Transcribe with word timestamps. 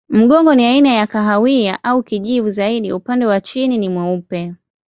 Mgongo 0.09 0.55
ni 0.55 0.65
aina 0.65 0.89
ya 0.93 1.07
kahawia 1.07 1.83
au 1.83 2.03
kijivu 2.03 2.49
zaidi, 2.49 2.93
upande 2.93 3.25
wa 3.25 3.41
chini 3.41 3.77
ni 3.77 3.89
mweupe. 3.89 4.55